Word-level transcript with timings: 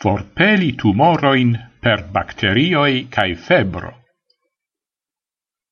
forpeli 0.00 0.74
tumoroin 0.76 1.56
per 1.80 2.04
bacterioi 2.06 3.08
cae 3.10 3.34
febro. 3.34 3.90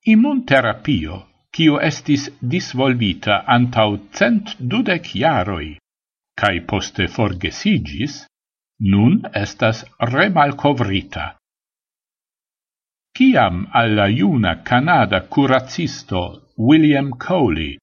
Immunterapio, 0.07 1.19
cio 1.55 1.79
estis 1.81 2.27
disvolvita 2.41 3.45
antau 3.57 3.97
cent 4.19 4.57
dudec 4.59 5.13
iaroi, 5.21 5.77
cae 6.35 6.61
poste 6.73 7.07
forgesigis, 7.07 8.25
nun 8.93 9.23
estas 9.33 9.85
remalcovrita. 10.13 11.29
Ciam 13.17 13.63
alla 13.73 14.09
iuna 14.09 14.57
Canada 14.63 15.23
curacisto 15.23 16.51
William 16.59 17.15
Coley, 17.17 17.79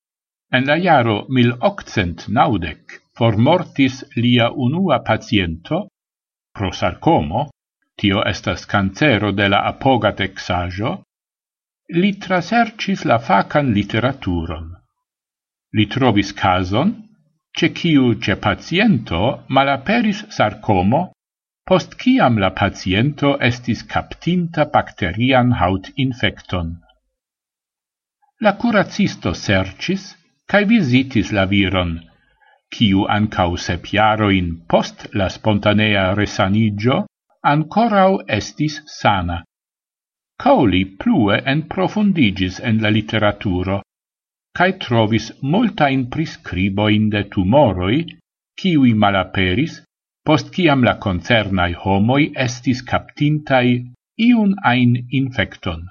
en 0.51 0.67
la 0.67 0.75
iaro 0.75 1.25
1890, 1.29 2.99
formortis 3.17 4.03
lia 4.15 4.51
unua 4.51 4.99
paciento, 5.07 5.87
pro 6.53 6.71
sarcomo, 6.71 7.49
tio 7.97 8.21
estas 8.33 8.65
cancero 8.65 9.31
de 9.31 9.49
la 9.49 9.63
apoga 9.71 10.11
texajo, 10.19 10.91
li 12.01 12.11
trasercis 12.25 13.05
la 13.05 13.17
facan 13.19 13.73
literaturon. 13.77 14.69
Li 15.73 15.85
trovis 15.95 16.31
cason, 16.33 16.93
ce 17.57 17.69
ciu 17.79 18.13
ce 18.23 18.35
paciento 18.35 19.21
malaperis 19.49 20.23
sarcomo, 20.37 21.01
post 21.65 21.97
ciam 22.01 22.39
la 22.43 22.51
paciento 22.61 23.35
estis 23.49 23.83
captinta 23.93 24.65
bacterian 24.65 25.53
haut 25.59 25.89
infecton. 25.95 26.73
La 28.41 28.55
curacisto 28.61 29.33
sercis, 29.33 30.09
cae 30.49 30.65
visitis 30.65 31.31
la 31.31 31.45
viron, 31.45 31.93
quiu 32.73 33.05
ancau 33.15 33.57
sep 33.65 33.85
jaroin 33.93 34.47
post 34.67 35.07
la 35.13 35.27
spontanea 35.35 36.05
resanigio, 36.19 37.05
ancorau 37.53 38.21
estis 38.37 38.81
sana. 38.99 39.43
Cauli 40.43 40.83
plue 41.01 41.39
en 41.51 41.63
profundigis 41.73 42.59
en 42.59 42.81
la 42.83 42.89
literaturo, 42.89 43.81
cae 44.57 44.73
trovis 44.85 45.31
multain 45.41 46.05
prescriboin 46.13 47.09
de 47.13 47.23
tumoroi, 47.35 48.03
quiui 48.59 48.93
malaperis, 48.93 49.79
post 50.25 50.53
ciam 50.55 50.83
la 50.87 50.95
concernai 51.05 51.73
homoi 51.83 52.31
estis 52.47 52.81
captintai 52.91 53.67
iun 54.29 54.53
ein 54.73 54.95
infecton. 55.19 55.87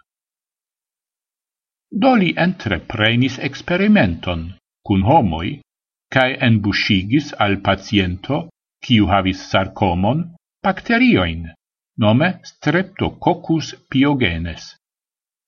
Doli 2.05 2.31
entreprenis 2.47 3.39
experimenton, 3.49 4.47
cun 4.87 5.03
homoi, 5.11 5.61
cae 6.13 6.37
enbusigis 6.49 7.33
al 7.45 7.61
paciento, 7.67 8.49
kiu 8.85 9.09
havis 9.09 9.41
sarcomon, 9.51 10.23
bacterioin, 10.63 11.49
nome 11.99 12.29
streptococcus 12.51 13.75
piogenes, 13.91 14.75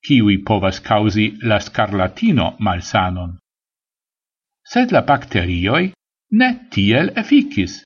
kiui 0.05 0.39
povas 0.47 0.81
causi 0.81 1.27
la 1.49 1.59
scarlatino 1.59 2.55
malsanon. 2.59 3.37
Sed 4.65 4.91
la 4.95 5.01
bacterioi 5.05 5.91
ne 6.39 6.49
tiel 6.73 7.11
efficis, 7.21 7.83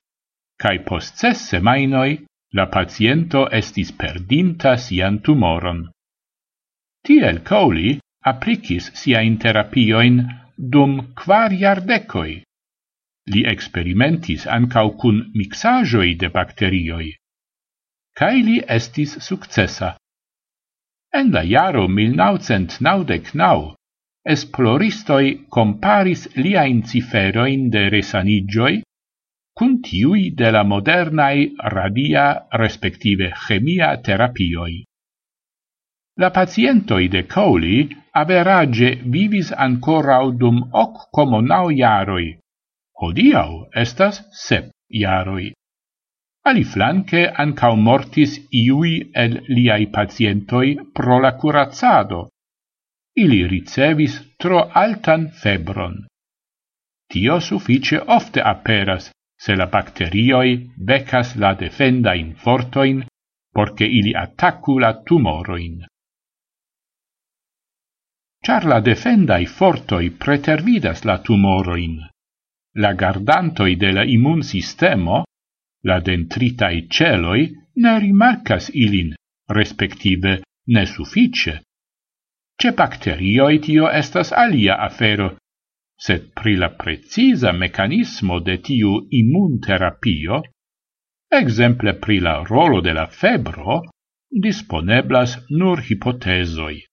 cae 0.62 0.80
post 0.88 1.20
ses 1.20 1.40
semainoi 1.52 2.18
la 2.58 2.66
paciento 2.66 3.46
estis 3.60 3.92
perdinta 3.92 4.76
sian 4.76 5.18
tumoron. 5.24 5.88
Tiel 7.04 7.40
Cowley 7.50 7.98
applicis 8.30 8.90
siain 9.00 9.38
terapioin 9.38 10.20
dum 10.72 11.14
quar 11.20 11.52
iardecoi. 11.52 12.42
Li 13.32 13.42
experimentis 13.54 14.46
ancau 14.58 14.94
cun 15.00 15.18
mixagioi 15.38 16.14
de 16.20 16.28
bacterioi. 16.36 17.10
Cai 18.18 18.42
li 18.42 18.58
estis 18.78 19.18
successa. 19.28 19.94
En 21.14 21.30
la 21.34 21.42
jaro 21.46 21.86
1999 21.88 23.74
esploristoi 24.34 25.46
comparis 25.48 26.28
lia 26.36 26.64
ciferoin 26.90 27.70
de 27.70 27.88
resanigioi 27.88 28.82
cun 29.56 29.80
tiui 29.82 30.30
de 30.40 30.50
la 30.50 30.62
modernae 30.64 31.50
radia 31.74 32.26
respective 32.62 33.32
chemia 33.46 33.96
terapioi. 34.04 34.84
La 36.16 36.30
pacientoi 36.30 37.08
de 37.08 37.22
Cowley 37.26 37.88
average 38.12 38.90
vivis 39.04 39.52
ancora 39.52 40.20
dum 40.40 40.62
hoc 40.72 41.10
como 41.12 41.40
nau 41.40 41.70
iaroi, 41.70 42.38
Hodiau 43.00 43.52
estas 43.82 44.20
sep 44.46 44.70
iaroi. 45.02 45.52
Ali 46.50 46.64
flanque 46.72 47.22
ancau 47.44 47.76
mortis 47.76 48.36
iui 48.62 48.92
el 49.22 49.38
liai 49.48 49.86
pacientoi 49.96 50.74
pro 50.94 51.20
la 51.24 51.32
curazzado. 51.40 52.20
Ili 53.22 53.40
ricevis 53.52 54.14
tro 54.38 54.60
altan 54.82 55.28
febron. 55.42 55.96
Tio 57.10 57.40
suffice 57.40 57.98
ofte 58.16 58.40
aperas 58.54 59.10
se 59.44 59.56
la 59.56 59.66
bacterioi 59.66 60.50
becas 60.90 61.36
la 61.36 61.54
defenda 61.54 62.14
in 62.14 62.34
fortoin 62.34 63.02
porce 63.54 63.86
ili 63.98 64.12
attacu 64.14 64.78
la 64.78 64.92
tumoroin. 65.06 65.80
Char 68.44 68.64
la 68.64 68.80
defendai 68.80 69.44
fortoi 69.46 70.10
pretervidas 70.10 71.04
la 71.04 71.18
tumoroin, 71.18 71.96
La 72.74 72.94
gardantoi 72.94 73.76
de 73.76 73.90
la 73.92 74.04
immun 74.04 74.42
sistemo, 74.42 75.24
la 75.82 75.98
dentritae 76.00 76.86
celoi, 76.88 77.48
ne 77.82 77.98
rimarcas 77.98 78.70
ilin, 78.74 79.14
respective 79.48 80.40
ne 80.66 80.86
suffice. 80.86 81.60
Ce 82.60 82.72
bacterioi 82.76 83.58
tio 83.58 83.88
estas 83.88 84.32
alia 84.32 84.76
afero, 84.84 85.36
sed 85.98 86.30
pri 86.36 86.56
la 86.56 86.70
precisa 86.70 87.52
mecanismo 87.52 88.38
de 88.40 88.58
tiu 88.58 88.92
immun 89.10 89.58
terapio, 89.66 90.42
exemple 91.40 91.94
pri 92.04 92.20
la 92.20 92.42
rolo 92.44 92.80
de 92.80 92.92
la 92.92 93.06
febro, 93.06 93.80
disponeblas 94.30 95.36
nur 95.50 95.82
hipotesoi. 95.82 96.84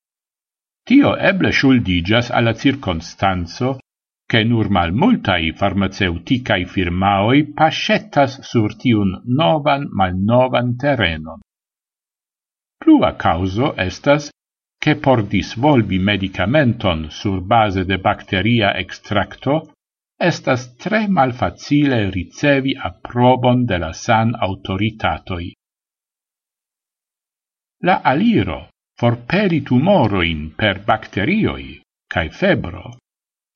Tio 0.88 1.14
eble 1.30 1.52
shuldigas 1.52 2.32
alla 2.32 2.54
circonstanzo 2.54 3.78
che 4.30 4.44
nur 4.44 4.68
mal 4.70 4.92
multai 4.92 5.54
farmaceuticae 5.54 6.66
firmaoi 6.66 7.40
pascettas 7.58 8.42
sur 8.50 8.76
tiun 8.82 9.10
novan 9.40 9.88
mal 9.98 10.14
novan 10.32 10.76
terrenon. 10.76 11.40
Plua 12.82 13.16
causo 13.16 13.74
estas 13.76 14.30
che 14.84 14.96
por 14.96 15.24
disvolvi 15.24 15.98
medicamenton 16.00 17.10
sur 17.10 17.40
base 17.42 17.86
de 17.86 17.98
bacteria 18.00 18.76
extracto 18.84 19.56
estas 20.20 20.76
tre 20.76 21.08
malfacile 21.08 22.10
ricevi 22.10 22.76
approbon 22.90 23.66
de 23.66 23.78
la 23.78 23.94
san 23.94 24.36
autoritatoi. 24.36 25.52
La 27.88 28.02
aliro 28.04 28.70
forperi 29.00 29.62
tumoroin 29.62 30.54
per 30.56 30.84
bacterioi 30.84 31.82
cae 32.12 32.30
febro 32.30 32.98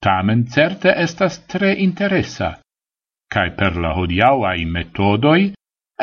tamen 0.01 0.45
certe 0.49 0.93
estas 0.97 1.45
tre 1.45 1.71
interesa, 1.87 2.57
cae 3.31 3.51
per 3.59 3.77
la 3.77 3.93
hodiauai 3.97 4.65
metodoi 4.65 5.51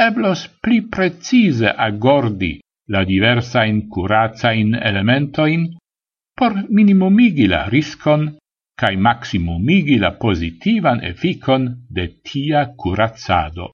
eblos 0.06 0.46
pli 0.62 0.82
precise 0.86 1.68
agordi 1.88 2.52
la 2.94 3.04
diversa 3.04 3.64
incurazza 3.64 4.52
in 4.52 4.74
elemento 4.74 5.44
elementoin 5.44 5.76
por 6.38 6.54
minimumigi 6.70 7.46
la 7.46 7.66
riscon 7.68 8.36
cae 8.78 8.96
maximumigi 8.96 9.98
la 9.98 10.12
positivan 10.24 11.02
efficon 11.02 11.62
de 11.90 12.06
tia 12.22 12.62
curazzado. 12.76 13.72